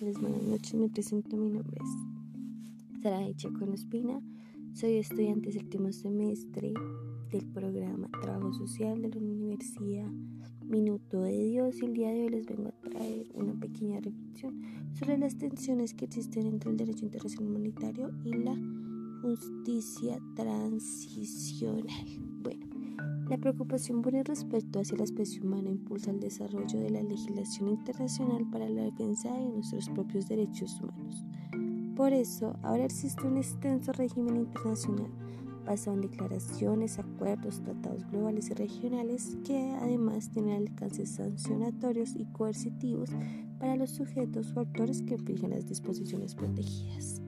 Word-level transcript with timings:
noches, 0.00 0.74
me 0.74 0.88
presento, 0.88 1.36
mi 1.36 1.50
nombre 1.50 1.78
es 1.82 3.02
Sara 3.02 3.34
Chacón 3.34 3.72
Espina, 3.72 4.20
soy 4.74 4.96
estudiante 4.96 5.50
séptimo 5.52 5.90
semestre 5.90 6.74
del 7.30 7.46
programa 7.46 8.08
Trabajo 8.20 8.52
Social 8.52 9.00
de 9.00 9.08
la 9.08 9.16
Universidad 9.16 10.10
Minuto 10.66 11.22
de 11.22 11.44
Dios. 11.44 11.76
Y 11.80 11.86
el 11.86 11.94
día 11.94 12.10
de 12.10 12.24
hoy 12.24 12.28
les 12.28 12.46
vengo 12.46 12.68
a 12.68 12.90
traer 12.90 13.26
una 13.32 13.54
pequeña 13.54 14.00
reflexión 14.00 14.60
sobre 14.92 15.16
las 15.16 15.38
tensiones 15.38 15.94
que 15.94 16.04
existen 16.04 16.46
entre 16.46 16.70
el 16.70 16.76
derecho 16.76 17.06
internacional 17.06 17.50
humanitario 17.50 18.10
y 18.22 18.34
la 18.34 18.56
justicia 19.22 20.20
transicional. 20.34 21.86
Bueno, 22.42 22.66
la 23.28 23.38
preocupación 23.38 24.02
por 24.02 24.14
el 24.14 24.24
respeto 24.24 24.78
hacia 24.78 24.98
la 24.98 25.04
especie 25.04 25.42
humana 25.42 25.68
impulsa 25.68 26.10
el 26.10 26.20
desarrollo 26.20 26.78
de 26.78 26.90
la 26.90 27.02
legislación 27.02 27.68
internacional 27.68 28.48
para 28.50 28.68
la 28.68 28.82
defensa 28.82 29.32
de 29.32 29.48
nuestros 29.48 29.88
propios 29.88 30.28
derechos 30.28 30.80
humanos. 30.80 31.24
Por 31.96 32.12
eso, 32.12 32.56
ahora 32.62 32.84
existe 32.84 33.26
un 33.26 33.38
extenso 33.38 33.92
régimen 33.92 34.36
internacional 34.36 35.10
basado 35.64 35.96
en 35.96 36.02
declaraciones, 36.02 37.00
acuerdos, 37.00 37.60
tratados 37.60 38.08
globales 38.10 38.50
y 38.50 38.54
regionales 38.54 39.36
que 39.44 39.72
además 39.80 40.30
tienen 40.30 40.68
alcances 40.68 41.10
sancionatorios 41.10 42.14
y 42.14 42.24
coercitivos 42.26 43.10
para 43.58 43.74
los 43.74 43.90
sujetos 43.90 44.52
o 44.54 44.60
actores 44.60 45.02
que 45.02 45.14
infringen 45.14 45.50
las 45.50 45.66
disposiciones 45.66 46.36
protegidas. 46.36 47.20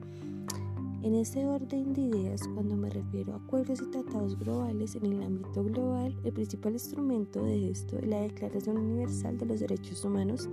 En 1.01 1.15
ese 1.15 1.45
orden 1.45 1.93
de 1.93 2.01
ideas, 2.01 2.41
cuando 2.53 2.75
me 2.75 2.89
refiero 2.89 3.33
a 3.33 3.37
acuerdos 3.37 3.81
y 3.81 3.89
tratados 3.89 4.37
globales 4.37 4.95
en 4.95 5.05
el 5.05 5.23
ámbito 5.23 5.63
global, 5.63 6.13
el 6.25 6.33
principal 6.33 6.73
instrumento 6.73 7.41
de 7.45 7.71
esto 7.71 7.97
es 7.97 8.05
la 8.05 8.19
Declaración 8.19 8.77
Universal 8.77 9.37
de 9.37 9.45
los 9.45 9.61
Derechos 9.61 10.03
Humanos, 10.03 10.49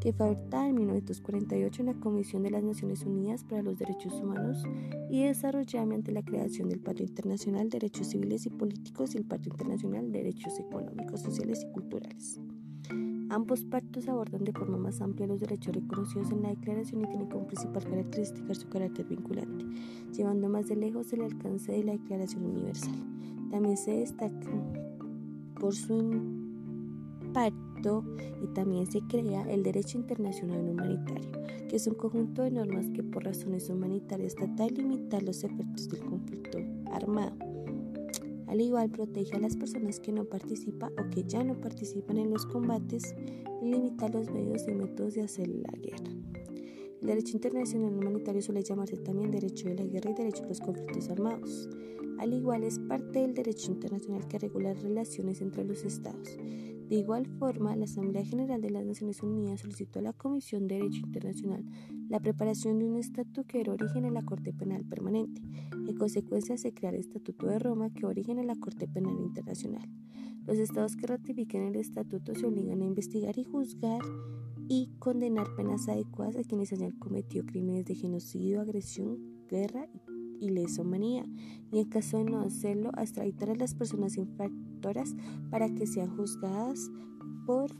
que 0.00 0.14
fue 0.14 0.24
adoptada 0.24 0.68
en 0.68 0.76
1948 0.76 1.82
en 1.82 1.86
la 1.86 2.00
Comisión 2.00 2.42
de 2.42 2.50
las 2.50 2.62
Naciones 2.62 3.02
Unidas 3.04 3.44
para 3.44 3.62
los 3.62 3.78
Derechos 3.78 4.14
Humanos 4.14 4.62
y 5.10 5.24
desarrollada 5.24 5.84
mediante 5.84 6.12
la 6.12 6.22
creación 6.22 6.70
del 6.70 6.80
Pacto 6.80 7.02
Internacional 7.02 7.68
de 7.68 7.78
Derechos 7.78 8.06
Civiles 8.06 8.46
y 8.46 8.50
Políticos 8.50 9.14
y 9.14 9.18
el 9.18 9.26
Pacto 9.26 9.50
Internacional 9.50 10.10
de 10.10 10.18
Derechos 10.20 10.58
Económicos, 10.58 11.20
Sociales 11.20 11.62
y 11.62 11.72
Culturales. 11.72 12.40
Ambos 13.30 13.62
pactos 13.62 14.08
abordan 14.08 14.42
de 14.42 14.50
forma 14.50 14.76
más 14.76 15.00
amplia 15.00 15.28
los 15.28 15.38
derechos 15.38 15.72
reconocidos 15.72 16.32
en 16.32 16.42
la 16.42 16.48
Declaración 16.48 17.02
y 17.02 17.06
tienen 17.06 17.28
como 17.28 17.46
principal 17.46 17.84
característica 17.84 18.52
su 18.56 18.68
carácter 18.68 19.06
vinculante, 19.06 19.66
llevando 20.12 20.48
más 20.48 20.66
de 20.66 20.74
lejos 20.74 21.12
el 21.12 21.22
alcance 21.22 21.70
de 21.70 21.84
la 21.84 21.92
Declaración 21.92 22.44
Universal. 22.44 22.96
También 23.52 23.76
se 23.76 23.92
destaca 23.92 24.50
por 25.60 25.72
su 25.76 25.94
impacto 27.22 28.02
y 28.42 28.48
también 28.48 28.90
se 28.90 29.00
crea 29.02 29.48
el 29.48 29.62
derecho 29.62 29.98
internacional 29.98 30.68
humanitario, 30.68 31.30
que 31.68 31.76
es 31.76 31.86
un 31.86 31.94
conjunto 31.94 32.42
de 32.42 32.50
normas 32.50 32.90
que 32.90 33.04
por 33.04 33.22
razones 33.22 33.70
humanitarias 33.70 34.34
trata 34.34 34.64
de 34.64 34.72
limitar 34.72 35.22
los 35.22 35.44
efectos 35.44 35.88
del 35.88 36.00
conflicto 36.00 36.58
armado 36.90 37.49
al 38.50 38.60
igual 38.60 38.90
protege 38.90 39.36
a 39.36 39.38
las 39.38 39.56
personas 39.56 40.00
que 40.00 40.10
no 40.10 40.24
participan 40.24 40.92
o 40.98 41.08
que 41.08 41.22
ya 41.22 41.44
no 41.44 41.60
participan 41.60 42.18
en 42.18 42.30
los 42.30 42.46
combates 42.46 43.14
y 43.62 43.66
limita 43.66 44.08
los 44.08 44.28
medios 44.28 44.66
y 44.66 44.74
métodos 44.74 45.14
de 45.14 45.22
hacer 45.22 45.46
la 45.46 45.70
guerra. 45.80 46.10
El 47.00 47.06
derecho 47.06 47.36
internacional 47.36 47.96
humanitario 47.96 48.42
suele 48.42 48.64
llamarse 48.64 48.96
también 48.96 49.30
derecho 49.30 49.68
de 49.68 49.76
la 49.76 49.84
guerra 49.84 50.10
y 50.10 50.14
derecho 50.14 50.42
a 50.42 50.48
los 50.48 50.60
conflictos 50.60 51.08
armados. 51.10 51.68
Al 52.18 52.34
igual 52.34 52.64
es 52.64 52.80
parte 52.80 53.20
del 53.20 53.34
derecho 53.34 53.70
internacional 53.70 54.26
que 54.26 54.40
regula 54.40 54.74
las 54.74 54.82
relaciones 54.82 55.40
entre 55.42 55.64
los 55.64 55.84
estados. 55.84 56.36
De 56.90 56.96
igual 56.96 57.24
forma, 57.38 57.76
la 57.76 57.84
Asamblea 57.84 58.24
General 58.24 58.60
de 58.60 58.68
las 58.68 58.84
Naciones 58.84 59.22
Unidas 59.22 59.60
solicitó 59.60 60.00
a 60.00 60.02
la 60.02 60.12
Comisión 60.12 60.66
de 60.66 60.74
Derecho 60.74 61.06
Internacional 61.06 61.64
la 62.08 62.18
preparación 62.18 62.80
de 62.80 62.86
un 62.86 62.96
estatuto 62.96 63.44
que 63.44 63.60
era 63.60 63.74
origen 63.74 64.06
a 64.06 64.10
la 64.10 64.22
Corte 64.22 64.52
Penal 64.52 64.84
Permanente. 64.84 65.40
En 65.72 65.96
consecuencia, 65.96 66.58
se 66.58 66.74
crea 66.74 66.90
el 66.90 66.96
Estatuto 66.96 67.46
de 67.46 67.60
Roma 67.60 67.90
que 67.90 68.06
origen 68.06 68.40
a 68.40 68.42
la 68.42 68.56
Corte 68.56 68.88
Penal 68.88 69.20
Internacional. 69.20 69.88
Los 70.44 70.58
estados 70.58 70.96
que 70.96 71.06
ratifiquen 71.06 71.62
el 71.62 71.76
estatuto 71.76 72.34
se 72.34 72.44
obligan 72.44 72.82
a 72.82 72.86
investigar 72.86 73.38
y 73.38 73.44
juzgar 73.44 74.02
y 74.66 74.90
condenar 74.98 75.54
penas 75.54 75.88
adecuadas 75.88 76.34
a 76.34 76.42
quienes 76.42 76.72
hayan 76.72 76.98
cometido 76.98 77.46
crímenes 77.46 77.84
de 77.84 77.94
genocidio, 77.94 78.60
agresión, 78.60 79.46
guerra 79.48 79.86
y 79.94 79.99
humanidad, 80.80 81.26
y 81.70 81.78
en 81.78 81.88
caso 81.88 82.18
de 82.18 82.24
no 82.24 82.40
hacerlo, 82.40 82.90
extraditar 82.96 83.50
a 83.50 83.54
las 83.54 83.74
personas 83.74 84.16
infractoras 84.16 85.14
para 85.50 85.68
que 85.68 85.86
sean 85.86 86.16
juzgadas 86.16 86.90
por 87.46 87.70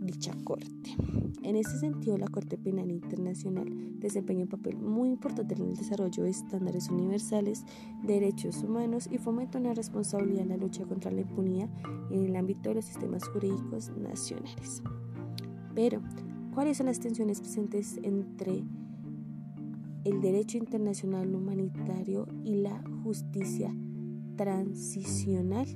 dicha 0.00 0.32
corte. 0.44 0.96
En 1.42 1.56
ese 1.56 1.78
sentido, 1.78 2.18
la 2.18 2.28
Corte 2.28 2.58
Penal 2.58 2.90
Internacional 2.90 3.66
desempeña 3.98 4.42
un 4.42 4.48
papel 4.48 4.76
muy 4.76 5.10
importante 5.10 5.54
en 5.54 5.62
el 5.62 5.76
desarrollo 5.76 6.24
de 6.24 6.30
estándares 6.30 6.88
universales 6.88 7.64
de 8.02 8.14
derechos 8.14 8.62
humanos 8.62 9.08
y 9.10 9.18
fomenta 9.18 9.58
una 9.58 9.74
responsabilidad 9.74 10.42
en 10.42 10.48
la 10.50 10.56
lucha 10.56 10.84
contra 10.84 11.10
la 11.10 11.20
impunidad 11.20 11.68
en 12.10 12.24
el 12.24 12.36
ámbito 12.36 12.68
de 12.68 12.76
los 12.76 12.84
sistemas 12.84 13.26
jurídicos 13.28 13.90
nacionales. 13.96 14.82
Pero, 15.74 16.02
¿cuáles 16.54 16.78
son 16.78 16.86
las 16.86 17.00
tensiones 17.00 17.40
presentes 17.40 17.98
entre 18.02 18.64
el 20.04 20.20
derecho 20.20 20.58
internacional 20.58 21.34
humanitario 21.34 22.26
y 22.44 22.56
la 22.56 22.82
justicia 23.02 23.74
transicional? 24.36 25.66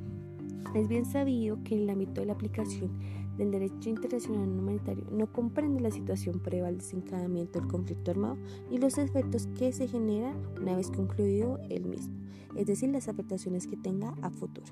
Es 0.74 0.88
bien 0.88 1.04
sabido 1.04 1.62
que 1.62 1.74
en 1.74 1.82
el 1.82 1.90
ámbito 1.90 2.20
de 2.20 2.26
la 2.26 2.32
aplicación 2.32 2.98
del 3.36 3.50
derecho 3.50 3.90
internacional 3.90 4.48
humanitario 4.48 5.04
no 5.10 5.30
comprende 5.32 5.80
la 5.80 5.90
situación 5.90 6.40
previa 6.40 6.68
al 6.68 6.78
desencadenamiento 6.78 7.58
del 7.58 7.68
conflicto 7.68 8.10
armado 8.10 8.36
y 8.70 8.78
los 8.78 8.98
efectos 8.98 9.46
que 9.58 9.72
se 9.72 9.88
generan 9.88 10.36
una 10.60 10.76
vez 10.76 10.90
concluido 10.90 11.58
el 11.68 11.84
mismo, 11.84 12.14
es 12.56 12.66
decir, 12.66 12.90
las 12.90 13.08
afectaciones 13.08 13.66
que 13.66 13.76
tenga 13.76 14.14
a 14.22 14.30
futuro. 14.30 14.66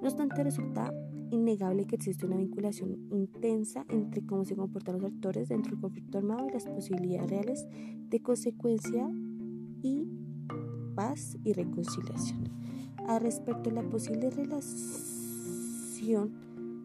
No 0.00 0.08
obstante, 0.08 0.44
resulta 0.44 0.92
innegable 1.30 1.86
que 1.86 1.96
existe 1.96 2.26
una 2.26 2.36
vinculación 2.36 3.08
intensa 3.10 3.86
entre 3.88 4.24
cómo 4.24 4.44
se 4.44 4.56
comportan 4.56 4.96
los 4.96 5.04
actores 5.12 5.48
dentro 5.48 5.72
del 5.72 5.80
conflicto 5.80 6.18
armado 6.18 6.46
y 6.48 6.52
las 6.52 6.66
posibilidades 6.66 7.30
reales 7.30 7.66
de 8.10 8.20
consecuencia 8.20 9.10
y 9.82 10.06
paz 10.94 11.36
y 11.44 11.52
reconciliación. 11.52 12.50
A 13.06 13.18
respecto 13.18 13.70
de 13.70 13.76
la 13.76 13.82
posible 13.82 14.30
relación 14.30 15.04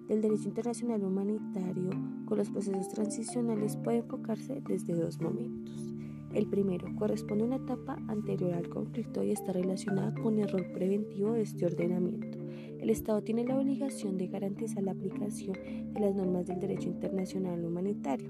del 0.09 0.21
derecho 0.21 0.49
internacional 0.49 1.03
humanitario 1.03 1.91
con 2.25 2.39
los 2.39 2.49
procesos 2.49 2.89
transicionales 2.89 3.77
puede 3.77 3.99
enfocarse 3.99 4.61
desde 4.67 4.95
dos 4.95 5.21
momentos. 5.21 5.93
El 6.33 6.47
primero 6.47 6.87
corresponde 6.95 7.43
a 7.43 7.47
una 7.47 7.55
etapa 7.55 7.97
anterior 8.07 8.53
al 8.53 8.69
conflicto 8.69 9.23
y 9.23 9.31
está 9.31 9.53
relacionada 9.53 10.13
con 10.15 10.39
el 10.39 10.49
rol 10.49 10.65
preventivo 10.73 11.33
de 11.33 11.43
este 11.43 11.65
ordenamiento. 11.65 12.37
El 12.79 12.89
Estado 12.89 13.21
tiene 13.21 13.45
la 13.45 13.57
obligación 13.57 14.17
de 14.17 14.27
garantizar 14.27 14.83
la 14.83 14.91
aplicación 14.91 15.53
de 15.93 15.99
las 15.99 16.15
normas 16.15 16.47
del 16.47 16.59
derecho 16.59 16.89
internacional 16.89 17.63
humanitario 17.63 18.29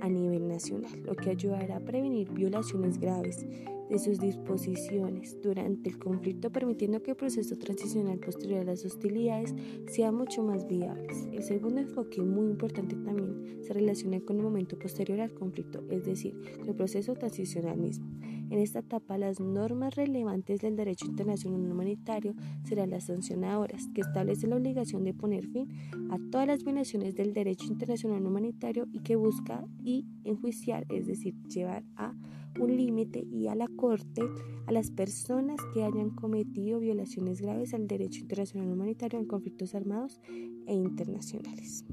a 0.00 0.08
nivel 0.08 0.48
nacional, 0.48 1.02
lo 1.04 1.14
que 1.14 1.30
ayudará 1.30 1.76
a 1.76 1.80
prevenir 1.80 2.30
violaciones 2.30 2.98
graves 2.98 3.46
de 3.90 3.98
sus 3.98 4.18
disposiciones 4.20 5.36
durante 5.42 5.90
el 5.90 5.98
conflicto, 5.98 6.50
permitiendo 6.50 7.02
que 7.02 7.10
el 7.10 7.16
proceso 7.16 7.56
transicional 7.56 8.18
posterior 8.18 8.60
a 8.60 8.64
las 8.64 8.84
hostilidades 8.84 9.54
sea 9.88 10.12
mucho 10.12 10.42
más 10.42 10.66
viable. 10.66 11.08
El 11.32 11.42
segundo 11.42 11.80
enfoque, 11.80 12.22
muy 12.22 12.46
importante 12.46 12.94
también, 12.94 13.58
se 13.62 13.72
relaciona 13.72 14.20
con 14.20 14.36
el 14.36 14.44
momento 14.44 14.78
posterior 14.78 15.20
al 15.20 15.34
conflicto, 15.34 15.82
es 15.90 16.04
decir, 16.04 16.34
el 16.66 16.74
proceso 16.74 17.14
transicional 17.14 17.76
mismo. 17.78 18.08
En 18.50 18.58
esta 18.58 18.80
etapa, 18.80 19.18
las 19.18 19.38
normas 19.38 19.94
relevantes 19.94 20.60
del 20.60 20.76
derecho 20.76 21.06
internacional 21.06 21.70
humanitario 21.70 22.34
serán 22.64 22.90
las 22.90 23.04
sancionadoras, 23.04 23.88
que 23.94 24.00
establecen 24.00 24.50
la 24.50 24.56
obligación 24.56 25.04
de 25.04 25.14
poner 25.14 25.46
fin 25.46 25.68
a 26.10 26.18
todas 26.30 26.46
las 26.46 26.64
violaciones 26.64 27.14
del 27.14 27.32
derecho 27.32 27.66
internacional 27.66 28.24
humanitario 28.24 28.86
y 28.92 29.00
que 29.00 29.16
busca 29.16 29.64
y 29.84 30.06
enjuiciar, 30.24 30.84
es 30.90 31.06
decir, 31.06 31.34
llevar 31.44 31.84
a 31.96 32.14
un 32.58 32.76
límite 32.76 33.26
y 33.30 33.46
a 33.48 33.54
la 33.54 33.68
Corte 33.68 34.22
a 34.66 34.72
las 34.72 34.90
personas 34.90 35.60
que 35.72 35.84
hayan 35.84 36.10
cometido 36.10 36.80
violaciones 36.80 37.40
graves 37.40 37.74
al 37.74 37.86
derecho 37.86 38.20
internacional 38.20 38.72
humanitario 38.72 39.18
en 39.18 39.26
conflictos 39.26 39.74
armados 39.74 40.20
e 40.66 40.74
internacionales. 40.74 41.84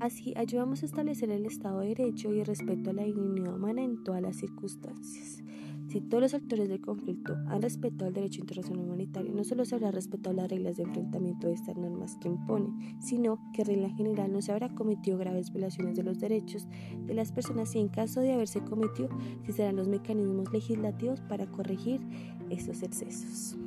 Así 0.00 0.34
ayudamos 0.36 0.82
a 0.82 0.86
establecer 0.86 1.30
el 1.30 1.46
Estado 1.46 1.80
de 1.80 1.88
Derecho 1.88 2.34
y 2.34 2.40
el 2.40 2.46
respeto 2.46 2.90
a 2.90 2.92
la 2.92 3.04
dignidad 3.04 3.54
humana 3.54 3.84
en 3.84 4.02
todas 4.02 4.20
las 4.20 4.36
circunstancias. 4.36 5.42
Si 5.92 6.00
todos 6.00 6.22
los 6.22 6.32
actores 6.32 6.70
del 6.70 6.80
conflicto 6.80 7.36
han 7.48 7.60
respetado 7.60 8.08
el 8.08 8.14
derecho 8.14 8.40
internacional 8.40 8.86
humanitario, 8.86 9.30
no 9.30 9.44
solo 9.44 9.66
se 9.66 9.74
habrá 9.74 9.90
respetado 9.90 10.34
las 10.34 10.48
reglas 10.48 10.78
de 10.78 10.84
enfrentamiento 10.84 11.48
de 11.48 11.52
estas 11.52 11.76
normas 11.76 12.16
que 12.16 12.28
imponen, 12.28 12.96
sino 12.98 13.38
que 13.52 13.60
en 13.60 13.68
regla 13.68 13.90
general 13.90 14.32
no 14.32 14.40
se 14.40 14.52
habrá 14.52 14.74
cometido 14.74 15.18
graves 15.18 15.52
violaciones 15.52 15.94
de 15.94 16.02
los 16.02 16.18
derechos 16.18 16.66
de 17.04 17.12
las 17.12 17.30
personas 17.30 17.74
y 17.74 17.80
en 17.80 17.88
caso 17.88 18.20
de 18.22 18.32
haberse 18.32 18.64
cometido, 18.64 19.10
si 19.44 19.52
serán 19.52 19.76
los 19.76 19.86
mecanismos 19.86 20.50
legislativos 20.50 21.20
para 21.20 21.46
corregir 21.46 22.00
estos 22.48 22.82
excesos. 22.82 23.58